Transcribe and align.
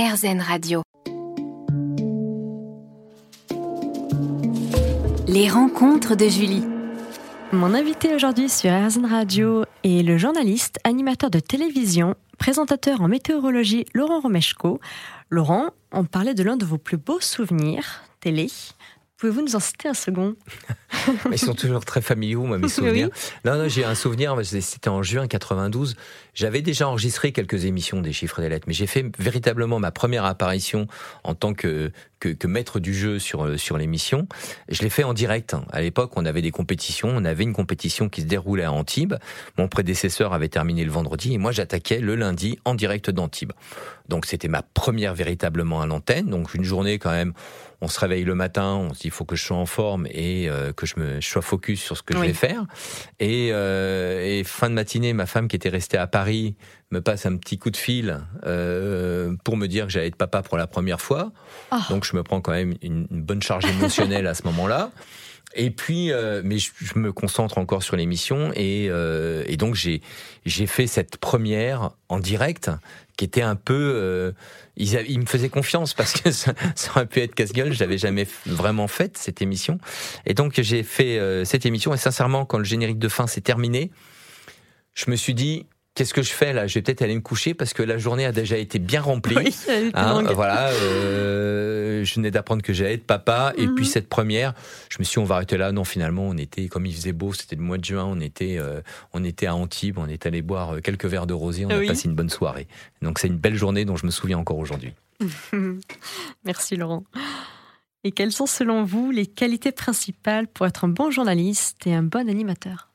RZN 0.00 0.40
Radio. 0.40 0.82
Les 5.26 5.50
rencontres 5.50 6.14
de 6.14 6.28
Julie. 6.28 6.62
Mon 7.50 7.74
invité 7.74 8.14
aujourd'hui 8.14 8.48
sur 8.48 8.70
RZN 8.70 9.06
Radio 9.06 9.64
est 9.82 10.06
le 10.06 10.16
journaliste, 10.16 10.78
animateur 10.84 11.30
de 11.30 11.40
télévision, 11.40 12.14
présentateur 12.38 13.00
en 13.00 13.08
météorologie 13.08 13.86
Laurent 13.92 14.20
Romeshko. 14.20 14.78
Laurent, 15.30 15.70
on 15.90 16.04
parlait 16.04 16.34
de 16.34 16.44
l'un 16.44 16.56
de 16.56 16.64
vos 16.64 16.78
plus 16.78 16.96
beaux 16.96 17.20
souvenirs 17.20 18.04
télé. 18.20 18.46
Pouvez-vous 19.16 19.42
nous 19.42 19.56
en 19.56 19.60
citer 19.60 19.88
un 19.88 19.94
second? 19.94 20.36
Ils 21.32 21.38
sont 21.38 21.54
toujours 21.54 21.84
très 21.84 22.00
familiaux, 22.00 22.44
moi, 22.44 22.58
mes 22.58 22.68
souvenirs. 22.68 23.08
Non, 23.44 23.56
non, 23.56 23.68
j'ai 23.68 23.84
un 23.84 23.94
souvenir, 23.94 24.36
c'était 24.44 24.88
en 24.88 25.02
juin 25.02 25.26
92. 25.26 25.96
J'avais 26.34 26.62
déjà 26.62 26.88
enregistré 26.88 27.32
quelques 27.32 27.64
émissions 27.64 28.00
des 28.00 28.12
chiffres 28.12 28.38
et 28.38 28.42
des 28.42 28.48
lettres, 28.48 28.66
mais 28.68 28.74
j'ai 28.74 28.86
fait 28.86 29.04
véritablement 29.18 29.80
ma 29.80 29.90
première 29.90 30.24
apparition 30.24 30.86
en 31.24 31.34
tant 31.34 31.52
que, 31.52 31.90
que, 32.20 32.46
maître 32.46 32.80
du 32.80 32.94
jeu 32.94 33.18
sur, 33.18 33.44
euh, 33.44 33.56
sur 33.56 33.76
l'émission. 33.76 34.28
Je 34.68 34.82
l'ai 34.82 34.90
fait 34.90 35.04
en 35.04 35.14
direct. 35.14 35.56
À 35.72 35.80
l'époque, 35.80 36.12
on 36.16 36.24
avait 36.24 36.42
des 36.42 36.50
compétitions. 36.50 37.08
On 37.08 37.24
avait 37.24 37.44
une 37.44 37.54
compétition 37.54 38.08
qui 38.08 38.22
se 38.22 38.26
déroulait 38.26 38.64
à 38.64 38.72
Antibes. 38.72 39.14
Mon 39.56 39.68
prédécesseur 39.68 40.32
avait 40.32 40.48
terminé 40.48 40.84
le 40.84 40.90
vendredi 40.90 41.34
et 41.34 41.38
moi, 41.38 41.52
j'attaquais 41.52 41.98
le 42.00 42.14
lundi 42.14 42.58
en 42.64 42.74
direct 42.74 43.10
d'Antibes. 43.10 43.52
Donc, 44.08 44.24
c'était 44.24 44.48
ma 44.48 44.62
première 44.62 45.14
véritablement 45.14 45.80
à 45.80 45.86
l'antenne. 45.86 46.26
Donc, 46.26 46.54
une 46.54 46.64
journée 46.64 46.98
quand 46.98 47.10
même 47.10 47.34
on 47.80 47.88
se 47.88 48.00
réveille 48.00 48.24
le 48.24 48.34
matin, 48.34 48.74
on 48.74 48.92
se 48.92 49.00
dit 49.00 49.06
il 49.06 49.10
faut 49.10 49.24
que 49.24 49.36
je 49.36 49.44
sois 49.44 49.56
en 49.56 49.66
forme 49.66 50.06
et 50.10 50.48
euh, 50.48 50.72
que 50.72 50.84
je 50.84 50.97
me 50.98 51.20
sois 51.20 51.42
focus 51.42 51.82
sur 51.82 51.96
ce 51.96 52.02
que 52.02 52.14
je 52.14 52.20
vais 52.20 52.32
faire. 52.32 52.64
Et, 53.20 53.50
euh, 53.52 54.22
et, 54.24 54.44
fin 54.44 54.68
de 54.68 54.74
matinée, 54.74 55.12
ma 55.12 55.26
femme 55.26 55.48
qui 55.48 55.56
était 55.56 55.68
restée 55.68 55.98
à 55.98 56.06
Paris 56.06 56.56
me 56.90 57.00
passe 57.00 57.26
un 57.26 57.36
petit 57.36 57.58
coup 57.58 57.70
de 57.70 57.76
fil 57.76 58.20
euh, 58.44 59.34
pour 59.44 59.56
me 59.56 59.66
dire 59.66 59.86
que 59.86 59.92
j'allais 59.92 60.08
être 60.08 60.16
papa 60.16 60.42
pour 60.42 60.56
la 60.56 60.66
première 60.66 61.00
fois. 61.00 61.32
Ah. 61.70 61.86
Donc 61.90 62.04
je 62.04 62.16
me 62.16 62.22
prends 62.22 62.40
quand 62.40 62.52
même 62.52 62.74
une, 62.82 63.06
bonne 63.10 63.42
charge 63.42 63.64
émotionnelle 63.66 64.26
à 64.26 64.34
ce 64.34 64.42
moment-là. 64.44 64.90
Et 65.54 65.70
puis, 65.70 66.12
euh, 66.12 66.42
mais 66.44 66.58
je, 66.58 66.98
me 66.98 67.12
concentre 67.12 67.58
encore 67.58 67.82
sur 67.82 67.96
l'émission 67.96 68.52
et, 68.54 68.88
euh, 68.90 69.44
et 69.46 69.56
donc 69.56 69.74
j'ai 69.74 70.02
j'ai 70.44 70.66
fait 70.66 70.86
cette 70.86 71.16
première 71.16 71.90
en 72.08 72.20
direct 72.20 72.70
qui 73.18 73.24
était 73.24 73.42
un 73.42 73.56
peu, 73.56 73.92
euh, 73.96 74.32
ils, 74.76 74.94
ils, 75.08 75.18
me 75.18 75.26
faisaient 75.26 75.48
confiance 75.48 75.92
parce 75.92 76.12
que 76.12 76.30
ça, 76.32 76.54
ça 76.74 76.90
aurait 76.92 77.06
pu 77.06 77.20
être 77.20 77.34
casse-gueule. 77.34 77.72
Je 77.72 77.80
l'avais 77.80 77.98
jamais 77.98 78.26
vraiment 78.46 78.86
faite 78.88 79.18
cette 79.18 79.42
émission 79.42 79.78
et 80.24 80.34
donc 80.34 80.60
j'ai 80.60 80.82
fait 80.82 81.18
euh, 81.18 81.44
cette 81.44 81.66
émission 81.66 81.92
et 81.92 81.98
sincèrement 81.98 82.46
quand 82.46 82.58
le 82.58 82.64
générique 82.64 82.98
de 82.98 83.08
fin 83.08 83.26
s'est 83.26 83.40
terminé, 83.40 83.90
je 84.94 85.10
me 85.10 85.16
suis 85.16 85.34
dit 85.34 85.66
qu'est-ce 85.98 86.14
que 86.14 86.22
je 86.22 86.30
fais 86.30 86.52
là? 86.52 86.68
Je 86.68 86.74
vais 86.74 86.82
peut-être 86.82 87.02
aller 87.02 87.16
me 87.16 87.20
coucher 87.20 87.54
parce 87.54 87.74
que 87.74 87.82
la 87.82 87.98
journée 87.98 88.24
a 88.24 88.30
déjà 88.30 88.56
été 88.56 88.78
bien 88.78 89.00
remplie. 89.00 89.34
Oui, 89.36 89.56
hein, 89.94 90.22
voilà, 90.32 90.68
euh, 90.68 92.04
je 92.04 92.14
venais 92.14 92.30
d'apprendre 92.30 92.62
que 92.62 92.72
j'allais 92.72 92.94
être 92.94 93.04
papa 93.04 93.52
et 93.56 93.66
puis 93.66 93.84
mhm. 93.84 93.90
cette 93.90 94.08
première, 94.08 94.54
je 94.90 94.98
me 95.00 95.04
suis 95.04 95.14
dit 95.14 95.18
on 95.18 95.24
va 95.24 95.34
arrêter 95.34 95.56
là. 95.56 95.72
Non, 95.72 95.82
finalement, 95.82 96.28
on 96.28 96.36
était 96.36 96.68
comme 96.68 96.86
il 96.86 96.94
faisait 96.94 97.12
beau, 97.12 97.32
c'était 97.32 97.56
le 97.56 97.62
mois 97.62 97.78
de 97.78 97.84
juin, 97.84 98.04
on 98.04 98.20
était 98.20 98.58
euh, 98.58 98.80
on 99.12 99.24
était 99.24 99.46
à 99.46 99.56
Antibes, 99.56 99.98
on 99.98 100.06
est 100.06 100.24
allé 100.24 100.40
boire 100.40 100.76
euh, 100.76 100.80
quelques 100.80 101.06
verres 101.06 101.26
de 101.26 101.34
rosé, 101.34 101.66
on 101.66 101.70
a 101.70 101.84
passé 101.84 102.06
une 102.06 102.14
bonne 102.14 102.30
soirée. 102.30 102.68
Donc 103.02 103.18
c'est 103.18 103.28
une 103.28 103.38
belle 103.38 103.56
journée 103.56 103.84
dont 103.84 103.96
je 103.96 104.06
me 104.06 104.12
souviens 104.12 104.38
encore 104.38 104.58
aujourd'hui. 104.58 104.92
Merci 106.44 106.76
Laurent. 106.76 107.02
Et 108.04 108.12
quelles 108.12 108.30
sont 108.30 108.46
selon 108.46 108.84
vous 108.84 109.10
les 109.10 109.26
qualités 109.26 109.72
principales 109.72 110.46
pour 110.46 110.64
être 110.64 110.84
un 110.84 110.88
bon 110.88 111.10
journaliste 111.10 111.84
et 111.88 111.94
un 111.94 112.04
bon 112.04 112.28
animateur? 112.28 112.88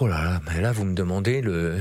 Oh 0.00 0.06
là 0.08 0.24
là, 0.24 0.40
mais 0.46 0.62
là 0.62 0.72
vous 0.72 0.84
me 0.84 0.94
demandez 0.94 1.42
le 1.42 1.76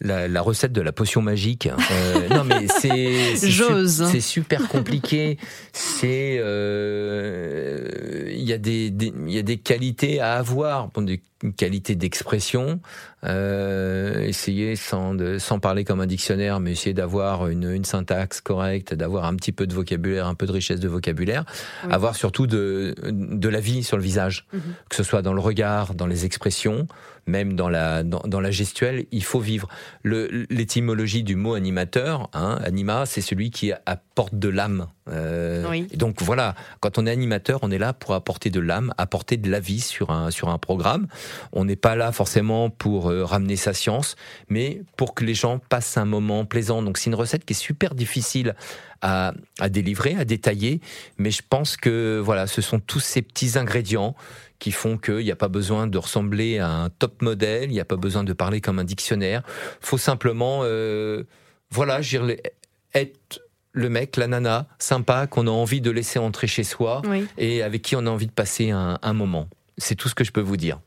la, 0.00 0.40
recette 0.42 0.72
de 0.72 0.80
la 0.80 0.92
potion 0.92 1.22
magique. 1.22 1.66
Euh, 1.66 2.28
non 2.28 2.44
mais 2.44 2.66
c'est 2.68 3.36
c'est 3.86 4.20
super 4.20 4.68
compliqué. 4.68 5.38
C'est 5.72 6.36
euh, 6.38 8.30
il 8.30 8.42
y 8.42 8.52
a 8.52 8.58
des 8.58 8.86
il 8.86 9.32
y 9.32 9.38
a 9.38 9.42
des 9.42 9.56
qualités 9.58 10.20
à 10.20 10.34
avoir, 10.34 10.90
des 10.98 11.20
qualités 11.56 11.94
d'expression. 11.94 12.80
Euh, 13.24 14.22
essayer 14.22 14.76
sans 14.76 15.14
de, 15.14 15.38
sans 15.38 15.58
parler 15.58 15.84
comme 15.84 16.00
un 16.00 16.06
dictionnaire, 16.06 16.60
mais 16.60 16.72
essayer 16.72 16.94
d'avoir 16.94 17.48
une, 17.48 17.68
une 17.72 17.84
syntaxe 17.84 18.40
correcte, 18.40 18.94
d'avoir 18.94 19.24
un 19.24 19.34
petit 19.34 19.52
peu 19.52 19.66
de 19.66 19.74
vocabulaire, 19.74 20.26
un 20.26 20.34
peu 20.34 20.46
de 20.46 20.52
richesse 20.52 20.78
de 20.78 20.88
vocabulaire, 20.88 21.44
avoir 21.90 22.14
surtout 22.14 22.46
de 22.46 22.94
de 23.02 23.48
la 23.48 23.60
vie 23.60 23.82
sur 23.82 23.96
le 23.96 24.02
visage, 24.02 24.46
mhm. 24.52 24.60
que 24.88 24.96
ce 24.96 25.02
soit 25.02 25.22
dans 25.22 25.32
le 25.32 25.40
regard, 25.40 25.94
dans 25.94 26.06
les 26.06 26.24
expressions 26.24 26.86
même 27.26 27.54
dans 27.54 27.68
la, 27.68 28.02
dans, 28.02 28.40
la 28.40 28.50
gestuelle, 28.50 29.06
il 29.10 29.24
faut 29.24 29.40
vivre. 29.40 29.68
L'étymologie 30.04 31.22
du 31.22 31.36
mot 31.36 31.54
animateur, 31.54 32.28
hein, 32.32 32.58
anima, 32.64 33.06
c'est 33.06 33.20
celui 33.20 33.50
qui 33.50 33.72
apporte 33.84 34.34
de 34.34 34.48
l'âme. 34.48 34.86
Euh, 35.08 35.84
donc 35.94 36.22
voilà, 36.22 36.54
quand 36.80 36.98
on 36.98 37.06
est 37.06 37.10
animateur, 37.10 37.60
on 37.62 37.70
est 37.70 37.78
là 37.78 37.92
pour 37.92 38.14
apporter 38.14 38.50
de 38.50 38.60
l'âme, 38.60 38.92
apporter 38.98 39.36
de 39.36 39.50
la 39.50 39.60
vie 39.60 39.80
sur 39.80 40.10
un, 40.10 40.30
sur 40.30 40.48
un 40.48 40.58
programme. 40.58 41.06
On 41.52 41.64
n'est 41.64 41.76
pas 41.76 41.96
là 41.96 42.12
forcément 42.12 42.70
pour 42.70 43.10
euh, 43.10 43.24
ramener 43.24 43.56
sa 43.56 43.72
science, 43.72 44.16
mais 44.48 44.82
pour 44.96 45.14
que 45.14 45.24
les 45.24 45.34
gens 45.34 45.58
passent 45.58 45.96
un 45.96 46.04
moment 46.04 46.44
plaisant. 46.44 46.82
Donc 46.82 46.98
c'est 46.98 47.10
une 47.10 47.14
recette 47.14 47.44
qui 47.44 47.52
est 47.52 47.56
super 47.56 47.94
difficile 47.94 48.54
à, 49.02 49.34
à 49.60 49.68
délivrer, 49.68 50.16
à 50.18 50.24
détailler, 50.24 50.80
mais 51.18 51.30
je 51.30 51.42
pense 51.48 51.76
que 51.76 52.18
voilà, 52.18 52.46
ce 52.46 52.62
sont 52.62 52.80
tous 52.80 53.00
ces 53.00 53.22
petits 53.22 53.58
ingrédients 53.58 54.14
qui 54.58 54.72
font 54.72 54.98
qu'il 54.98 55.18
n'y 55.18 55.30
a 55.30 55.36
pas 55.36 55.48
besoin 55.48 55.86
de 55.86 55.98
ressembler 55.98 56.58
à 56.58 56.70
un 56.70 56.90
top 56.90 57.22
modèle, 57.22 57.70
il 57.70 57.72
n'y 57.72 57.80
a 57.80 57.84
pas 57.84 57.96
besoin 57.96 58.24
de 58.24 58.32
parler 58.32 58.60
comme 58.60 58.78
un 58.78 58.84
dictionnaire. 58.84 59.42
faut 59.80 59.98
simplement, 59.98 60.60
euh, 60.62 61.24
voilà, 61.70 62.00
être 62.94 63.40
le 63.72 63.90
mec, 63.90 64.16
la 64.16 64.26
nana, 64.26 64.66
sympa, 64.78 65.26
qu'on 65.26 65.46
a 65.46 65.50
envie 65.50 65.82
de 65.82 65.90
laisser 65.90 66.18
entrer 66.18 66.46
chez 66.46 66.64
soi 66.64 67.02
et 67.36 67.62
avec 67.62 67.82
qui 67.82 67.94
on 67.94 68.06
a 68.06 68.10
envie 68.10 68.26
de 68.26 68.32
passer 68.32 68.70
un, 68.70 69.12
moment. 69.12 69.48
C'est 69.76 69.94
tout 69.94 70.08
ce 70.08 70.14
que 70.14 70.24
je 70.24 70.32
peux 70.32 70.40
vous 70.40 70.56
dire. 70.56 70.80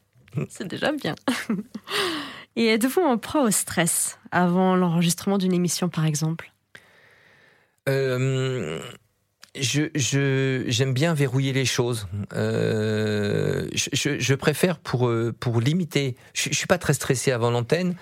C'est 0.49 0.67
déjà 0.67 0.91
bien. 0.91 1.15
Et 2.55 2.67
êtes-vous 2.67 3.01
en 3.01 3.17
proie 3.17 3.43
au 3.43 3.51
stress 3.51 4.17
avant 4.31 4.75
l'enregistrement 4.75 5.37
d'une 5.37 5.53
émission, 5.53 5.87
par 5.87 6.05
exemple? 6.05 6.51
Euh, 7.87 8.81
je, 9.61 10.63
j'aime 10.67 10.93
bien 10.93 11.13
verrouiller 11.13 11.53
les 11.53 11.65
choses. 11.65 12.07
Euh, 12.33 13.67
je, 13.73 14.19
je, 14.19 14.33
préfère 14.35 14.79
pour 14.79 15.07
euh, 15.07 15.33
pour 15.39 15.61
limiter. 15.61 16.15
Je, 16.33 16.49
je 16.51 16.55
suis 16.55 16.67
pas 16.67 16.77
très 16.77 16.93
stressé 16.93 17.31
avant 17.31 17.51
l'antenne 17.51 17.95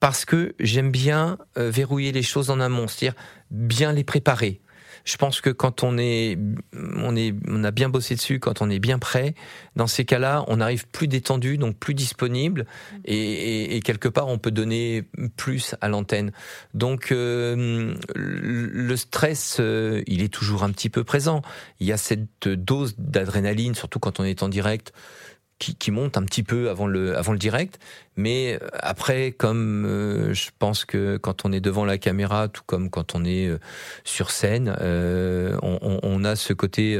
parce 0.00 0.24
que 0.24 0.54
j'aime 0.60 0.90
bien 0.90 1.38
euh, 1.56 1.70
verrouiller 1.70 2.12
les 2.12 2.22
choses 2.22 2.50
en 2.50 2.60
amont, 2.60 2.86
c'est-à-dire 2.86 3.18
bien 3.50 3.92
les 3.92 4.04
préparer 4.04 4.60
je 5.08 5.16
pense 5.16 5.40
que 5.40 5.48
quand 5.48 5.82
on 5.82 5.96
est, 5.96 6.38
on 6.76 7.16
est, 7.16 7.34
on 7.48 7.64
a 7.64 7.70
bien 7.70 7.88
bossé 7.88 8.14
dessus, 8.14 8.40
quand 8.40 8.60
on 8.60 8.68
est 8.68 8.78
bien 8.78 8.98
prêt, 8.98 9.34
dans 9.74 9.86
ces 9.86 10.04
cas-là, 10.04 10.44
on 10.48 10.60
arrive 10.60 10.86
plus 10.86 11.08
détendu, 11.08 11.56
donc 11.56 11.78
plus 11.78 11.94
disponible, 11.94 12.66
et, 13.06 13.80
quelque 13.82 14.08
part, 14.08 14.28
on 14.28 14.36
peut 14.36 14.50
donner 14.50 15.04
plus 15.36 15.74
à 15.80 15.88
l'antenne. 15.88 16.32
Donc, 16.74 17.10
euh, 17.10 17.94
le 18.14 18.96
stress, 18.96 19.56
euh, 19.60 20.02
il 20.06 20.22
est 20.22 20.32
toujours 20.32 20.62
un 20.62 20.70
petit 20.72 20.90
peu 20.90 21.04
présent. 21.04 21.40
Il 21.80 21.86
y 21.86 21.92
a 21.92 21.96
cette 21.96 22.46
dose 22.46 22.94
d'adrénaline, 22.98 23.74
surtout 23.74 24.00
quand 24.00 24.20
on 24.20 24.24
est 24.24 24.42
en 24.42 24.50
direct 24.50 24.92
qui, 25.58 25.74
qui, 25.74 25.90
monte 25.90 26.16
un 26.16 26.22
petit 26.22 26.42
peu 26.42 26.70
avant 26.70 26.86
le, 26.86 27.16
avant 27.16 27.32
le 27.32 27.38
direct. 27.38 27.78
Mais 28.16 28.58
euh, 28.60 28.66
après, 28.80 29.32
comme 29.32 29.86
euh, 29.86 30.34
je 30.34 30.50
pense 30.58 30.84
que 30.84 31.16
quand 31.16 31.44
on 31.44 31.52
est 31.52 31.60
devant 31.60 31.84
la 31.84 31.98
caméra, 31.98 32.48
tout 32.48 32.62
comme 32.66 32.90
quand 32.90 33.14
on 33.14 33.24
est 33.24 33.46
euh, 33.46 33.58
sur 34.04 34.30
scène, 34.30 34.76
on, 34.80 36.00
on, 36.02 36.24
a 36.24 36.36
ce 36.36 36.52
côté 36.52 36.98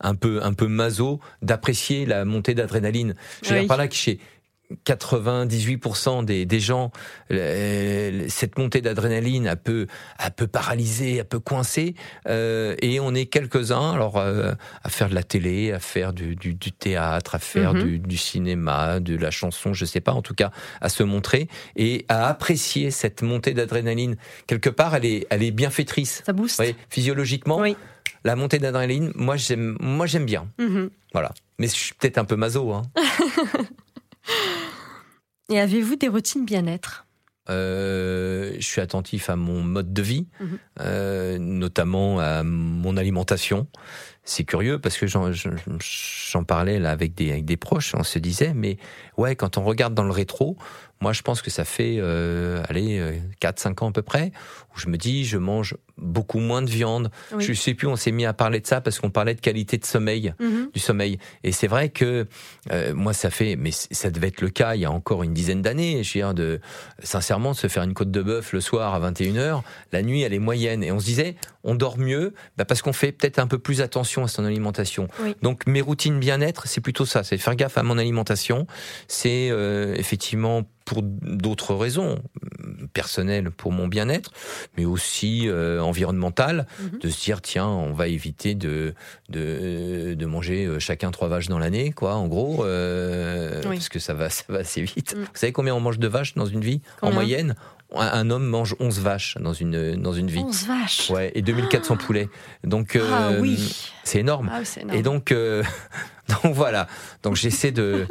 un 0.00 0.14
peu 0.14 0.40
un 0.42 0.52
peu 0.52 0.68
maso 0.68 1.20
d'apprécier 1.42 2.06
la 2.06 2.24
montée 2.24 2.54
d'adrénaline. 2.54 3.14
Je 3.42 3.52
veux 3.52 3.60
dire 3.60 3.68
par 3.68 3.76
là 3.76 3.88
que 3.88 3.94
chez 3.94 4.20
98% 4.84 6.24
des, 6.24 6.44
des 6.44 6.60
gens, 6.60 6.90
cette 7.30 8.58
montée 8.58 8.80
d'adrénaline 8.80 9.46
a 9.46 9.56
peu, 9.56 9.86
a 10.18 10.30
peu 10.30 10.46
paralysé, 10.46 11.20
a 11.20 11.24
peu 11.24 11.38
coincé, 11.38 11.94
euh, 12.28 12.74
et 12.82 13.00
on 13.00 13.14
est 13.14 13.26
quelques-uns, 13.26 13.92
alors 13.92 14.16
euh, 14.16 14.52
à 14.82 14.88
faire 14.88 15.08
de 15.08 15.14
la 15.14 15.22
télé, 15.22 15.72
à 15.72 15.78
faire 15.78 16.12
du, 16.12 16.36
du, 16.36 16.54
du 16.54 16.72
théâtre, 16.72 17.34
à 17.34 17.38
faire 17.38 17.74
mhm. 17.74 17.82
du, 17.82 17.98
du, 17.98 18.16
cinéma, 18.16 19.00
de 19.00 19.16
la 19.16 19.30
chanson, 19.30 19.72
je 19.72 19.84
sais 19.84 20.00
pas, 20.00 20.12
en 20.12 20.22
tout 20.22 20.34
cas 20.34 20.50
à 20.80 20.88
se 20.88 21.02
montrer 21.02 21.48
et 21.76 22.04
à 22.08 22.28
apprécier 22.28 22.90
cette 22.90 23.22
montée 23.22 23.54
d'adrénaline. 23.54 24.16
Quelque 24.46 24.70
part, 24.70 24.94
elle 24.94 25.04
est, 25.04 25.26
elle 25.30 25.42
est 25.42 25.50
bienfaitrice. 25.50 26.22
Ça 26.26 26.32
booste. 26.32 26.60
Oui, 26.60 26.74
physiologiquement. 26.90 27.58
Oui. 27.58 27.76
La 28.24 28.34
montée 28.34 28.58
d'adrénaline, 28.58 29.12
moi 29.14 29.36
j'aime, 29.36 29.76
moi 29.80 30.06
j'aime 30.06 30.26
bien. 30.26 30.48
Mhm. 30.58 30.90
Voilà. 31.12 31.32
Mais 31.58 31.68
je 31.68 31.72
suis 31.72 31.94
peut-être 31.94 32.18
un 32.18 32.24
peu 32.24 32.36
maso. 32.36 32.72
Hein. 32.72 32.82
Et 35.48 35.60
avez-vous 35.60 35.96
des 35.96 36.08
routines 36.08 36.44
bien-être? 36.44 37.06
Euh, 37.48 38.54
je 38.58 38.66
suis 38.66 38.80
attentif 38.80 39.30
à 39.30 39.36
mon 39.36 39.62
mode 39.62 39.92
de 39.92 40.02
vie, 40.02 40.26
mhm. 40.40 40.58
euh, 40.80 41.38
notamment 41.38 42.18
à 42.18 42.42
mon 42.42 42.96
alimentation. 42.96 43.68
C'est 44.26 44.44
curieux 44.44 44.78
parce 44.78 44.98
que 44.98 45.06
j'en 45.06 46.44
parlais 46.44 46.78
là 46.80 46.90
avec 46.90 47.14
des, 47.14 47.30
avec 47.30 47.44
des 47.44 47.56
proches, 47.56 47.94
on 47.94 48.02
se 48.02 48.18
disait, 48.18 48.52
mais 48.54 48.76
ouais, 49.16 49.36
quand 49.36 49.56
on 49.56 49.64
regarde 49.64 49.94
dans 49.94 50.04
le 50.04 50.10
rétro, 50.10 50.58
moi, 51.02 51.12
je 51.12 51.20
pense 51.20 51.42
que 51.42 51.50
ça 51.50 51.64
fait, 51.64 51.96
euh, 51.98 52.62
allez, 52.68 53.20
4-5 53.42 53.68
euh, 53.68 53.84
ans 53.84 53.88
à 53.90 53.92
peu 53.92 54.02
près, 54.02 54.32
où 54.74 54.78
je 54.78 54.88
me 54.88 54.96
dis, 54.96 55.26
je 55.26 55.36
mange 55.36 55.76
beaucoup 55.98 56.38
moins 56.38 56.62
de 56.62 56.70
viande. 56.70 57.10
Je 57.38 57.52
sais 57.52 57.74
plus, 57.74 57.86
on 57.86 57.96
s'est 57.96 58.12
mis 58.12 58.24
à 58.24 58.32
parler 58.32 58.60
de 58.60 58.66
ça 58.66 58.80
parce 58.80 58.98
qu'on 58.98 59.10
parlait 59.10 59.34
de 59.34 59.40
qualité 59.40 59.76
de 59.76 59.84
sommeil, 59.84 60.32
mhm. 60.40 60.70
du 60.72 60.80
sommeil. 60.80 61.18
Et 61.44 61.52
c'est 61.52 61.66
vrai 61.66 61.90
que 61.90 62.26
euh, 62.72 62.94
moi, 62.94 63.12
ça 63.12 63.30
fait, 63.30 63.56
mais 63.56 63.70
ça 63.72 64.10
devait 64.10 64.28
être 64.28 64.40
le 64.40 64.48
cas 64.48 64.74
il 64.74 64.80
y 64.80 64.84
a 64.86 64.90
encore 64.90 65.22
une 65.22 65.34
dizaine 65.34 65.60
d'années. 65.60 66.02
Je 66.02 66.08
veux 66.14 66.20
dire, 66.20 66.34
de, 66.34 66.60
sincèrement, 67.02 67.52
de 67.52 67.56
se 67.56 67.68
faire 67.68 67.82
une 67.82 67.94
côte 67.94 68.10
de 68.10 68.22
bœuf 68.22 68.54
le 68.54 68.60
soir 68.60 68.94
à 68.94 69.10
21h, 69.10 69.62
la 69.92 70.02
nuit, 70.02 70.22
elle 70.22 70.32
est 70.32 70.38
moyenne. 70.38 70.82
Et 70.82 70.92
on 70.92 70.98
se 70.98 71.04
disait, 71.04 71.36
on 71.62 71.74
dort 71.74 71.98
mieux 71.98 72.32
bah 72.56 72.64
parce 72.64 72.80
qu'on 72.80 72.92
fait 72.94 73.12
peut-être 73.12 73.38
un 73.38 73.46
peu 73.46 73.58
plus 73.58 73.82
attention 73.82 74.15
à 74.24 74.28
son 74.28 74.44
alimentation. 74.44 75.08
Donc, 75.42 75.66
mes 75.66 75.80
routines 75.80 76.18
bien-être, 76.18 76.66
c'est 76.66 76.80
plutôt 76.80 77.06
ça, 77.06 77.24
c'est 77.24 77.38
faire 77.38 77.56
gaffe 77.56 77.78
à 77.78 77.82
mon 77.82 77.98
alimentation. 77.98 78.66
C'est 79.08 79.48
euh, 79.50 79.94
effectivement 79.96 80.62
pour 80.86 81.02
d'autres 81.02 81.74
raisons, 81.74 82.22
personnelles 82.94 83.50
pour 83.50 83.72
mon 83.72 83.88
bien-être, 83.88 84.32
mais 84.78 84.86
aussi 84.86 85.48
euh, 85.48 85.80
environnementales, 85.80 86.66
mhm. 86.80 87.00
de 87.00 87.08
se 87.10 87.22
dire 87.22 87.42
tiens, 87.42 87.66
on 87.66 87.92
va 87.92 88.08
éviter 88.08 88.54
de 88.54 88.94
de, 89.28 90.14
de 90.14 90.26
manger 90.26 90.64
euh, 90.64 90.78
chacun 90.78 91.10
trois 91.10 91.28
vaches 91.28 91.48
dans 91.48 91.58
l'année, 91.58 91.92
quoi, 91.92 92.14
en 92.14 92.28
gros, 92.28 92.64
euh, 92.64 93.62
parce 93.62 93.88
que 93.88 93.98
ça 93.98 94.14
va 94.14 94.30
ça 94.30 94.44
va 94.48 94.60
assez 94.60 94.80
vite. 94.82 95.14
Mm. 95.14 95.20
Vous 95.20 95.26
savez 95.34 95.52
combien 95.52 95.74
on 95.74 95.80
mange 95.80 95.98
de 95.98 96.08
vaches 96.08 96.34
dans 96.34 96.46
une 96.46 96.60
vie 96.62 96.80
en 97.02 97.12
moyenne? 97.12 97.56
Un 97.94 98.30
homme 98.30 98.46
mange 98.46 98.74
11 98.80 99.00
vaches 99.00 99.38
dans 99.40 99.52
une, 99.52 99.94
dans 99.94 100.12
une 100.12 100.28
vie. 100.28 100.40
11 100.40 100.66
vaches? 100.66 101.10
Ouais, 101.10 101.30
et 101.34 101.42
2400 101.42 101.96
poulets. 101.96 102.28
Donc, 102.64 102.98
ah, 103.00 103.30
oui. 103.38 103.92
c'est 104.02 104.18
énorme. 104.18 104.50
Ah, 104.52 104.62
énorme. 104.80 104.98
Et 104.98 105.02
donc, 105.02 105.32
Donc 106.42 106.54
voilà. 106.54 106.88
Donc 107.22 107.36
j'essaie 107.36 107.70
de, 107.70 108.06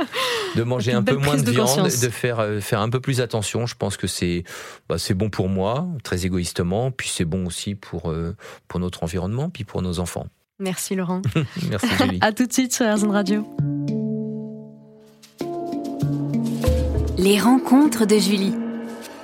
de 0.56 0.63
manger 0.63 0.94
un 0.94 1.03
peu 1.03 1.15
moins 1.15 1.38
de, 1.38 1.51
viande, 1.51 1.83
de 1.83 2.09
faire, 2.09 2.39
euh, 2.39 2.59
faire 2.59 2.79
un 2.79 2.89
peu 2.89 3.00
plus 3.00 3.21
attention. 3.21 3.65
Je 3.65 3.75
pense 3.75 3.97
que 3.97 4.07
c'est 4.07 4.44
bah, 4.88 4.97
c'est 4.97 5.13
bon 5.13 5.29
pour 5.29 5.50
moi, 5.50 5.88
très 6.03 6.25
égoïstement, 6.25 6.91
puis 6.91 7.09
c'est 7.09 7.25
bon 7.25 7.45
aussi 7.45 7.75
pour, 7.75 8.09
euh, 8.09 8.35
pour 8.67 8.79
notre 8.79 9.03
environnement, 9.03 9.50
puis 9.50 9.63
pour 9.63 9.81
nos 9.81 10.00
enfants. 10.00 10.27
Merci 10.59 10.95
Laurent. 10.95 11.21
Merci 11.69 11.88
Julie. 12.00 12.19
à 12.21 12.31
tout 12.31 12.45
de 12.45 12.53
suite 12.53 12.73
sur 12.73 12.85
RZN 12.85 13.12
Radio. 13.12 13.45
Les 17.17 17.39
rencontres 17.39 18.06
de 18.06 18.17
Julie. 18.17 18.53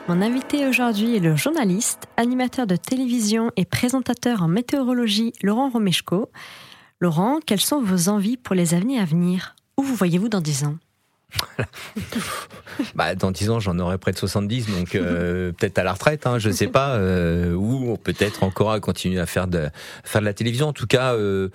Mon 0.07 0.21
invité 0.21 0.67
aujourd'hui 0.67 1.15
est 1.15 1.19
le 1.19 1.35
journaliste, 1.35 2.07
animateur 2.17 2.67
de 2.67 2.75
télévision 2.75 3.51
et 3.55 3.65
présentateur 3.65 4.43
en 4.43 4.47
météorologie 4.47 5.31
Laurent 5.41 5.69
Romeshko. 5.69 6.29
Laurent, 7.01 7.39
quelles 7.43 7.61
sont 7.61 7.81
vos 7.81 8.09
envies 8.09 8.37
pour 8.37 8.53
les 8.53 8.75
années 8.75 8.99
à 8.99 9.05
venir? 9.05 9.55
Où 9.75 9.81
vous 9.81 9.95
voyez-vous 9.95 10.29
dans 10.29 10.39
10 10.39 10.65
ans? 10.65 10.77
Bah, 12.95 13.15
dans 13.15 13.31
10 13.31 13.49
ans, 13.49 13.59
j'en 13.59 13.77
aurai 13.79 13.97
près 13.97 14.11
de 14.11 14.17
70, 14.17 14.67
donc 14.67 14.95
euh, 14.95 15.51
peut-être 15.57 15.77
à 15.77 15.83
la 15.83 15.93
retraite, 15.93 16.25
hein, 16.25 16.39
je 16.39 16.49
ne 16.49 16.53
sais 16.53 16.67
pas, 16.67 16.95
euh, 16.95 17.53
ou 17.53 17.97
peut-être 17.97 18.43
encore 18.43 18.71
à 18.71 18.79
continuer 18.79 19.19
à 19.19 19.25
faire 19.25 19.47
de, 19.47 19.69
faire 20.03 20.21
de 20.21 20.25
la 20.25 20.33
télévision. 20.33 20.67
En 20.67 20.73
tout 20.73 20.87
cas, 20.87 21.13
euh, 21.13 21.49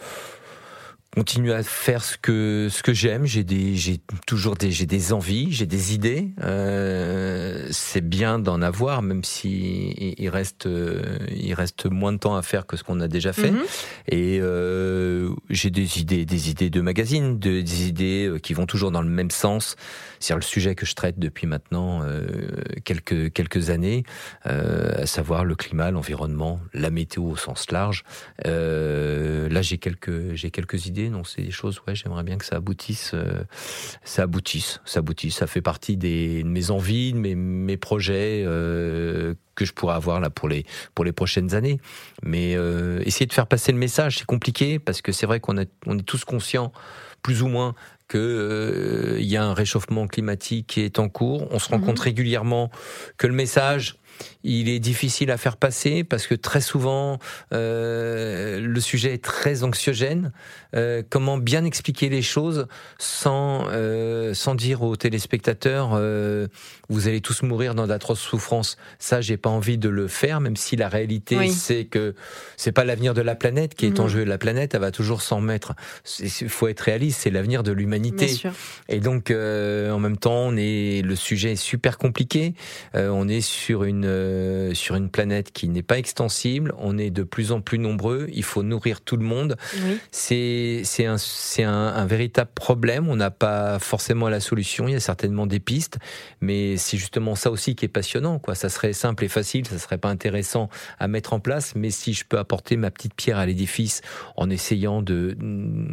continue 1.17 1.53
à 1.53 1.63
faire 1.63 2.05
ce 2.05 2.19
que 2.19 2.69
ce 2.71 2.83
que 2.83 2.93
j'aime. 2.93 3.25
J'ai 3.25 3.43
des 3.43 3.75
j'ai 3.75 4.01
toujours 4.27 4.55
des 4.55 4.71
j'ai 4.71 4.85
des 4.85 5.15
envies, 5.15 5.49
j'ai 5.51 5.65
des 5.65 5.95
idées. 5.95 6.29
Euh, 6.43 7.67
c'est 7.71 8.07
bien 8.07 8.39
d'en 8.39 8.61
avoir, 8.61 9.01
même 9.01 9.25
si 9.25 10.15
il 10.19 10.29
reste 10.29 10.69
il 11.35 11.55
reste 11.55 11.87
moins 11.87 12.13
de 12.13 12.19
temps 12.19 12.37
à 12.37 12.43
faire 12.43 12.67
que 12.67 12.77
ce 12.77 12.85
qu'on 12.85 13.01
a 13.01 13.09
déjà 13.09 13.33
fait. 13.33 13.51
Mhm. 13.51 13.63
Et 14.09 14.41
euh, 14.43 15.31
j'ai 15.49 15.71
des 15.71 16.01
idées 16.01 16.27
des 16.27 16.51
idées 16.51 16.69
de 16.69 16.83
magazines, 16.83 17.39
des 17.39 17.89
idées 17.89 18.27
euh, 18.27 18.39
qui 18.39 18.53
vont 18.53 18.67
toujours 18.67 18.91
dans 18.91 19.03
le 19.03 19.09
même 19.09 19.31
sens. 19.31 19.77
C'est 20.21 20.35
le 20.35 20.43
sujet 20.43 20.75
que 20.75 20.87
je 20.87 20.95
traite 20.95 21.19
depuis 21.19 21.47
maintenant 21.47 22.03
euh, 22.03 22.27
quelques 22.85 23.33
quelques 23.33 23.71
années, 23.71 24.05
euh, 24.47 25.03
à 25.03 25.07
savoir 25.07 25.45
le 25.45 25.55
climat, 25.55 25.91
l'environnement, 25.91 26.61
la 26.75 26.91
météo 26.91 27.25
au 27.25 27.37
sens 27.37 27.71
large. 27.71 28.05
Euh, 28.47 29.49
là, 29.49 29.63
j'ai 29.63 29.79
quelques 29.79 30.35
j'ai 30.35 30.51
quelques 30.51 30.87
idées. 30.87 31.06
Donc 31.11 31.29
c'est 31.29 31.43
des 31.43 31.51
choses. 31.51 31.81
Ouais, 31.87 31.95
j'aimerais 31.95 32.23
bien 32.23 32.37
que 32.37 32.45
ça 32.45 32.57
aboutisse. 32.57 33.15
ça 34.05 34.23
aboutisse. 34.23 34.81
Ça 34.85 35.01
aboutisse. 35.01 35.37
Ça 35.37 35.47
fait 35.47 35.63
partie 35.63 35.97
des 35.97 36.43
de 36.43 36.49
mes 36.49 36.71
envies, 36.71 37.13
de 37.13 37.19
mes 37.19 37.35
mes 37.35 37.77
projets 37.77 38.43
que 38.45 39.65
je 39.65 39.73
pourrais 39.73 39.95
avoir 39.95 40.21
là 40.21 40.31
pour 40.31 40.49
les 40.49 40.65
pour 40.95 41.05
les 41.05 41.13
prochaines 41.13 41.55
années. 41.55 41.81
Mais 42.23 42.53
essayer 43.05 43.27
de 43.27 43.33
faire 43.33 43.47
passer 43.47 43.73
le 43.73 43.79
message, 43.79 44.19
c'est 44.19 44.27
compliqué 44.27 44.79
parce 44.79 45.03
que 45.03 45.13
c'est 45.13 45.27
vrai 45.27 45.41
qu'on 45.41 45.57
on 45.87 45.99
est 45.99 46.03
tous 46.03 46.25
conscients, 46.25 46.73
plus 47.23 47.43
ou 47.43 47.49
moins, 47.49 47.75
qu'il 48.09 48.21
euh, 48.21 49.19
y 49.21 49.37
a 49.37 49.45
un 49.45 49.55
réchauffement 49.55 50.07
climatique 50.07 50.67
qui 50.69 50.81
est 50.83 50.99
en 50.99 51.09
cours. 51.09 51.49
On 51.51 51.59
se 51.59 51.69
rend 51.69 51.79
mhm. 51.79 51.87
compte 51.87 52.01
régulièrement 52.01 52.71
que 53.17 53.27
le 53.27 53.33
message 53.33 53.97
il 54.47 54.69
est 54.69 54.79
difficile 54.79 55.31
à 55.31 55.37
faire 55.37 55.57
passer 55.57 56.05
parce 56.05 56.27
que 56.27 56.35
très 56.35 56.61
souvent 56.61 57.19
euh, 57.53 58.61
le 58.61 58.81
sujet 58.81 59.13
est 59.15 59.25
très 59.25 59.65
anxiogène. 59.65 60.33
Euh, 60.75 61.03
comment 61.09 61.39
bien 61.39 61.65
expliquer 61.65 62.09
les 62.09 62.23
choses 62.23 62.67
sans 62.99 63.67
euh, 63.71 64.35
sans 64.35 64.55
dire 64.55 64.83
aux 64.83 64.97
téléspectateurs 64.97 65.99
vous 66.89 67.09
allez 67.09 67.21
tous 67.21 67.43
mourir 67.43 67.75
dans 67.75 67.87
d'atroces 67.87 68.21
souffrances. 68.21 68.77
Ça, 68.99 69.21
j'ai 69.21 69.37
pas 69.37 69.51
envie 69.51 69.79
de 69.79 69.89
le 69.89 70.07
faire, 70.07 70.41
même 70.41 70.57
si 70.57 70.77
la 70.77 70.89
réalité 70.89 71.49
c'est 71.49 71.85
que 71.85 72.15
c'est 72.57 72.73
pas 72.73 72.85
l'avenir 72.85 73.15
de 73.15 73.23
la 73.23 73.35
planète 73.35 73.75
qui 73.75 73.87
est 73.87 73.99
en 73.99 74.09
jeu. 74.09 74.25
La 74.25 74.39
planète, 74.39 74.75
elle 74.75 74.81
va 74.81 74.93
toujours 74.93 75.23
s'en 75.23 75.41
mettre. 75.41 75.75
Il 76.21 76.49
faut 76.49 76.69
être 76.69 76.81
réaliste, 76.81 77.23
c'est 77.23 77.31
l'avenir 77.31 77.63
de 77.65 77.73
l'humanité. 77.73 78.41
Et 78.89 79.01
donc 79.01 79.31
en 79.31 79.99
même 79.99 80.17
temps, 80.17 80.47
on 80.47 80.57
est 80.57 81.03
le 81.03 81.17
sujet 81.17 81.53
est 81.53 81.57
super 81.57 81.99
compliqué. 81.99 82.55
on 82.95 83.29
est 83.29 83.41
sur 83.41 83.85
une 83.85 84.06
euh, 84.07 84.75
sur 84.75 84.95
une 84.95 85.11
planète 85.11 85.53
qui 85.53 85.69
n'est 85.69 85.83
pas 85.83 85.99
extensible. 85.99 86.75
On 86.79 86.99
est 86.99 87.11
de 87.11 87.23
plus 87.23 87.53
en 87.53 87.61
plus 87.61 87.79
nombreux. 87.79 88.29
Il 88.33 88.43
faut 88.43 88.63
nourrir 88.63 89.01
tout 89.01 89.17
le 89.17 89.25
monde. 89.25 89.57
C'est 90.11 90.83
c'est 90.85 91.07
un 91.07 91.19
c'est 91.19 91.63
un, 91.63 91.73
un, 91.73 92.07
véritable 92.07 92.51
problème. 92.55 93.09
On 93.09 93.17
n'a 93.17 93.31
pas 93.31 93.79
forcément 93.79 94.29
la 94.29 94.41
solution. 94.41 94.89
Il 94.89 94.93
y 94.93 94.97
a 94.97 95.01
certainement 95.01 95.47
des 95.47 95.61
pistes, 95.61 95.99
mais 96.41 96.77
c'est 96.77 96.97
justement 96.97 97.35
ça 97.35 97.51
aussi 97.51 97.75
qui 97.75 97.85
est 97.85 97.89
passionnant. 97.89 98.39
Quoi, 98.39 98.55
ça 98.55 98.69
serait 98.69 98.93
simple 98.93 99.25
et 99.25 99.29
facile. 99.29 99.67
Ça 99.67 99.79
serait 99.79 99.99
pas 99.99 100.09
intéressant 100.09 100.69
à 100.99 101.09
mettre 101.09 101.33
en 101.33 101.41
place. 101.41 101.75
Mais 101.75 101.91
si 101.91 102.13
je 102.13 102.25
peux 102.25 102.39
apporter 102.39 102.77
ma 102.77 102.91
petite 102.91 103.15
pierre 103.15 103.39
à 103.39 103.47
l'édifice 103.47 104.01
en 104.37 104.51
essayant 104.51 105.03
de 105.03 105.37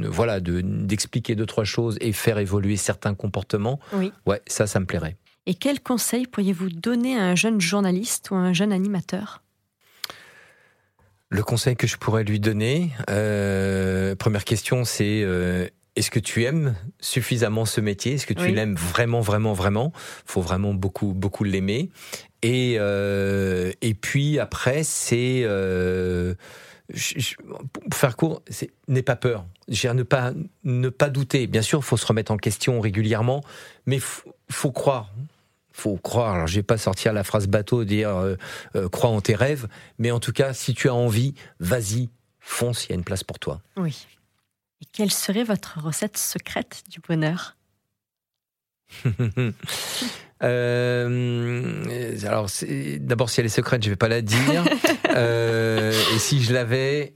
voilà 0.07 0.39
de 0.39 0.61
d'expliquer 0.61 1.35
deux 1.35 1.45
trois 1.45 1.63
choses 1.63 1.97
et 2.01 2.11
faire 2.11 2.37
évoluer 2.37 2.77
certains 2.77 3.15
comportements, 3.15 3.79
ouais, 4.25 4.41
ça, 4.47 4.67
ça 4.67 4.79
me 4.79 4.85
plairait. 4.85 5.17
Et 5.45 5.55
quels 5.55 5.81
conseils 5.81 6.25
pourriez-vous 6.25 6.69
donner 6.69 7.17
à 7.17 7.23
un 7.23 7.35
jeune 7.35 7.59
journaliste 7.59 8.31
ou 8.31 8.35
à 8.35 8.39
un 8.39 8.53
jeune 8.53 8.71
animateur? 8.71 9.43
Le 11.29 11.43
conseil 11.43 11.75
que 11.75 11.87
je 11.87 11.97
pourrais 11.97 12.23
lui 12.23 12.39
donner, 12.39 12.91
euh, 13.09 14.15
première 14.15 14.45
question, 14.45 14.85
c'est 14.85 15.21
euh, 15.23 15.67
est-ce 15.95 16.11
que 16.11 16.19
tu 16.19 16.43
aimes 16.43 16.75
suffisamment 17.01 17.65
ce 17.65 17.81
métier? 17.81 18.13
Est-ce 18.13 18.27
que 18.27 18.33
tu 18.33 18.51
l'aimes 18.51 18.75
vraiment, 18.75 19.19
vraiment, 19.19 19.53
vraiment? 19.53 19.91
Faut 20.25 20.41
vraiment 20.41 20.73
beaucoup, 20.73 21.13
beaucoup 21.13 21.43
l'aimer. 21.43 21.89
Et 22.41 22.75
euh, 22.77 23.71
et 23.81 23.95
puis 23.95 24.39
après, 24.39 24.83
c'est 24.83 25.43
pour 27.89 27.97
faire 27.97 28.15
court, 28.15 28.43
n'aie 28.87 29.01
pas 29.01 29.15
peur. 29.15 29.45
ne 29.67 30.03
pas 30.03 30.33
ne 30.63 30.89
pas 30.89 31.09
douter. 31.09 31.47
Bien 31.47 31.63
sûr, 31.63 31.79
il 31.79 31.85
faut 31.85 31.97
se 31.97 32.05
remettre 32.05 32.31
en 32.31 32.37
question 32.37 32.79
régulièrement, 32.79 33.43
mais 33.87 33.99
faut, 33.99 34.33
faut 34.49 34.71
croire 34.71 35.11
faut 35.73 35.97
croire. 35.97 36.35
Alors, 36.35 36.47
je 36.47 36.55
vais 36.55 36.63
pas 36.63 36.77
sortir 36.77 37.11
la 37.11 37.23
phrase 37.23 37.47
bateau, 37.47 37.83
dire 37.83 38.15
euh, 38.15 38.35
euh, 38.75 38.87
crois 38.87 39.09
en 39.09 39.19
tes 39.19 39.35
rêves, 39.35 39.67
mais 39.97 40.11
en 40.11 40.19
tout 40.19 40.31
cas, 40.31 40.53
si 40.53 40.73
tu 40.73 40.87
as 40.87 40.93
envie, 40.93 41.33
vas-y, 41.59 42.09
fonce, 42.39 42.85
il 42.85 42.89
y 42.89 42.93
a 42.93 42.95
une 42.95 43.03
place 43.03 43.23
pour 43.23 43.39
toi. 43.39 43.61
Oui. 43.75 44.07
Et 44.81 44.85
quelle 44.91 45.11
serait 45.11 45.43
votre 45.43 45.79
recette 45.81 46.17
secrète 46.17 46.83
du 46.89 46.99
bonheur 46.99 47.57
euh, 50.43 52.25
alors, 52.27 52.47
d'abord, 52.99 53.31
si 53.31 53.39
elle 53.39 53.47
est 53.47 53.49
secrète, 53.49 53.83
je 53.83 53.89
vais 53.89 53.95
pas 53.95 54.07
la 54.07 54.21
dire. 54.21 54.63
et 55.15 56.19
si 56.19 56.43
je 56.43 56.53
l'avais, 56.53 57.15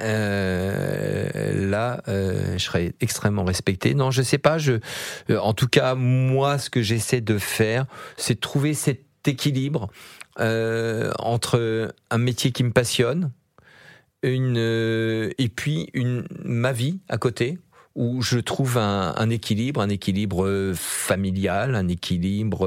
euh, 0.00 1.68
là, 1.68 2.02
euh, 2.08 2.54
je 2.54 2.64
serais 2.64 2.94
extrêmement 3.00 3.44
respecté. 3.44 3.94
Non, 3.94 4.10
je 4.10 4.22
sais 4.22 4.38
pas. 4.38 4.58
Je, 4.58 4.74
euh, 5.30 5.38
en 5.38 5.54
tout 5.54 5.68
cas, 5.68 5.94
moi, 5.94 6.58
ce 6.58 6.70
que 6.70 6.82
j'essaie 6.82 7.20
de 7.20 7.38
faire, 7.38 7.86
c'est 8.16 8.34
de 8.34 8.40
trouver 8.40 8.74
cet 8.74 9.00
équilibre 9.26 9.88
entre 10.38 11.94
un 12.10 12.18
métier 12.18 12.52
qui 12.52 12.64
me 12.64 12.70
passionne, 12.72 13.32
une 14.22 14.56
et 14.56 15.48
puis 15.54 15.88
une 15.92 16.24
ma 16.42 16.72
vie 16.72 17.00
à 17.10 17.18
côté 17.18 17.58
où 17.94 18.22
je 18.22 18.38
trouve 18.38 18.78
un, 18.78 19.28
équilibre, 19.28 19.82
un 19.82 19.90
équilibre 19.90 20.72
familial, 20.74 21.74
un 21.74 21.88
équilibre, 21.88 22.66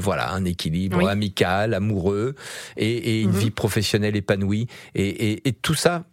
voilà, 0.00 0.32
un 0.32 0.44
équilibre 0.44 1.08
amical, 1.08 1.72
amoureux, 1.72 2.34
et, 2.76 3.22
une 3.22 3.30
mhm. 3.30 3.38
vie 3.38 3.50
professionnelle 3.52 4.16
épanouie. 4.16 4.66
Et, 4.96 5.48
et, 5.48 5.52
tout 5.52 5.74
ça, 5.74 6.04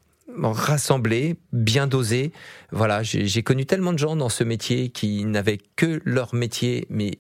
rassemblé, 0.44 1.36
bien 1.54 1.88
dosé. 1.88 2.32
Voilà, 2.72 3.04
j'ai 3.04 3.44
connu 3.44 3.66
tellement 3.66 3.94
de 3.94 4.00
gens 4.00 4.16
dans 4.16 4.30
ce 4.30 4.44
métier 4.44 4.90
qui 4.90 5.26
n'avaient 5.26 5.60
que 5.76 6.02
leur 6.06 6.36
métier, 6.36 6.86
mais 6.90 7.20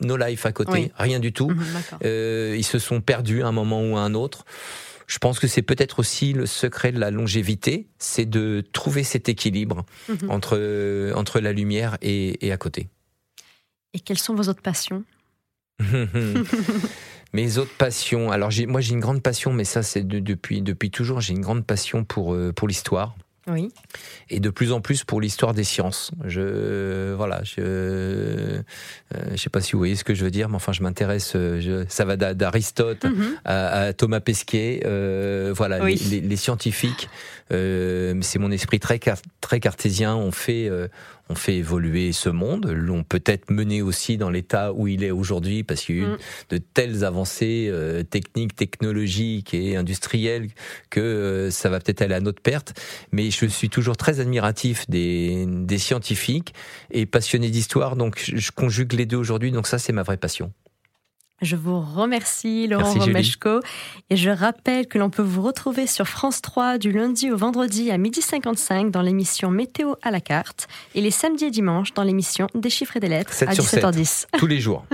no 0.00 0.16
life 0.16 0.46
à 0.46 0.52
côté, 0.52 0.92
rien 0.96 1.18
du 1.18 1.32
tout. 1.32 1.50
Mhm, 1.50 1.64
euh, 2.04 2.54
ils 2.56 2.64
se 2.64 2.78
sont 2.78 3.00
perdus 3.00 3.42
à 3.42 3.46
un 3.46 3.52
moment 3.52 3.82
ou 3.82 3.96
à 3.96 4.00
un 4.00 4.14
autre. 4.14 4.44
Je 5.06 5.18
pense 5.18 5.38
que 5.38 5.46
c'est 5.46 5.62
peut-être 5.62 6.00
aussi 6.00 6.32
le 6.32 6.46
secret 6.46 6.90
de 6.90 6.98
la 6.98 7.10
longévité, 7.10 7.86
c'est 7.98 8.28
de 8.28 8.64
trouver 8.72 9.04
cet 9.04 9.28
équilibre 9.28 9.86
mhm. 10.08 10.30
entre, 10.30 11.12
entre 11.14 11.40
la 11.40 11.52
lumière 11.52 11.96
et, 12.02 12.46
et 12.46 12.52
à 12.52 12.56
côté. 12.56 12.88
Et 13.94 14.00
quelles 14.00 14.18
sont 14.18 14.34
vos 14.34 14.48
autres 14.48 14.62
passions? 14.62 15.04
Mes 17.36 17.58
autres 17.58 17.76
passions, 17.76 18.30
alors 18.30 18.48
moi 18.66 18.80
j'ai 18.80 18.94
une 18.94 19.00
grande 19.00 19.22
passion, 19.22 19.52
mais 19.52 19.64
ça 19.64 19.82
c'est 19.82 20.02
depuis, 20.08 20.62
depuis 20.62 20.90
toujours, 20.90 21.20
j'ai 21.20 21.34
une 21.34 21.42
grande 21.42 21.66
passion 21.66 22.02
pour, 22.02 22.32
euh, 22.32 22.50
pour 22.50 22.66
l'histoire. 22.66 23.14
Oui. 23.48 23.70
Et 24.28 24.40
de 24.40 24.50
plus 24.50 24.72
en 24.72 24.80
plus 24.80 25.04
pour 25.04 25.20
l'histoire 25.20 25.54
des 25.54 25.64
sciences. 25.64 26.10
Je 26.24 27.14
voilà, 27.14 27.42
je 27.44 27.60
euh, 27.60 28.62
je 29.30 29.36
sais 29.36 29.50
pas 29.50 29.60
si 29.60 29.72
vous 29.72 29.78
voyez 29.78 29.94
ce 29.94 30.04
que 30.04 30.14
je 30.14 30.24
veux 30.24 30.30
dire, 30.30 30.48
mais 30.48 30.56
enfin 30.56 30.72
je 30.72 30.82
m'intéresse. 30.82 31.34
Euh, 31.36 31.84
ça 31.88 32.04
va 32.04 32.16
d'Aristote 32.16 33.04
mhm. 33.04 33.38
à, 33.44 33.92
Thomas 33.92 34.20
Pesquet. 34.20 34.82
Euh, 34.84 35.52
voilà, 35.54 35.78
les, 35.84 36.36
scientifiques. 36.36 37.08
c'est 37.50 38.38
mon 38.38 38.50
esprit 38.50 38.80
très 38.80 38.98
très 39.40 39.60
cartésien. 39.60 40.16
On 40.16 40.32
fait 40.32 40.70
on 41.28 41.34
fait 41.34 41.56
évoluer 41.56 42.12
ce 42.12 42.28
monde, 42.28 42.66
l'ont 42.66 43.02
peut-être 43.02 43.50
mené 43.50 43.82
aussi 43.82 44.16
dans 44.16 44.30
l'état 44.30 44.72
où 44.72 44.86
il 44.86 45.02
est 45.02 45.10
aujourd'hui, 45.10 45.64
parce 45.64 45.82
qu'il 45.82 45.96
y 45.96 46.00
a 46.00 46.02
eu 46.02 46.06
mm. 46.06 46.18
de 46.50 46.58
telles 46.58 47.04
avancées 47.04 47.68
euh, 47.68 48.04
techniques, 48.04 48.54
technologiques 48.54 49.52
et 49.52 49.76
industrielles 49.76 50.48
que 50.88 51.00
euh, 51.00 51.50
ça 51.50 51.68
va 51.68 51.80
peut-être 51.80 52.02
aller 52.02 52.14
à 52.14 52.20
notre 52.20 52.40
perte. 52.40 52.80
Mais 53.10 53.30
je 53.40 53.46
suis 53.46 53.68
toujours 53.68 53.96
très 53.96 54.20
admiratif 54.20 54.88
des, 54.88 55.44
des 55.46 55.78
scientifiques 55.78 56.54
et 56.90 57.06
passionné 57.06 57.50
d'histoire, 57.50 57.96
donc 57.96 58.22
je 58.34 58.50
conjugue 58.50 58.92
les 58.92 59.06
deux 59.06 59.16
aujourd'hui, 59.16 59.52
donc 59.52 59.66
ça 59.66 59.78
c'est 59.78 59.92
ma 59.92 60.02
vraie 60.02 60.16
passion. 60.16 60.52
Je 61.42 61.54
vous 61.54 61.80
remercie, 61.80 62.66
Laurent 62.66 62.94
Romeshko. 62.94 63.60
Et 64.08 64.16
je 64.16 64.30
rappelle 64.30 64.86
que 64.86 64.98
l'on 64.98 65.10
peut 65.10 65.22
vous 65.22 65.42
retrouver 65.42 65.86
sur 65.86 66.08
France 66.08 66.40
3 66.40 66.78
du 66.78 66.92
lundi 66.92 67.30
au 67.30 67.36
vendredi 67.36 67.90
à 67.90 67.98
12h55 67.98 68.90
dans 68.90 69.02
l'émission 69.02 69.50
Météo 69.50 69.96
à 70.00 70.10
la 70.10 70.22
carte 70.22 70.66
et 70.94 71.02
les 71.02 71.10
samedis 71.10 71.44
et 71.44 71.50
dimanches 71.50 71.92
dans 71.92 72.04
l'émission 72.04 72.46
Des 72.54 72.70
chiffres 72.70 72.96
et 72.96 73.00
des 73.00 73.08
lettres 73.08 73.34
à 73.42 73.52
17h10. 73.52 74.26
tous 74.38 74.46
les 74.46 74.60
jours. 74.60 74.86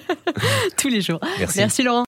tous 0.78 0.88
les 0.88 1.02
jours. 1.02 1.20
Merci 1.54 1.82
Laurent. 1.82 2.02